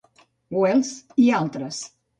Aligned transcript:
Wells 0.61 0.91
i 1.27 1.31
altres. 1.45 1.85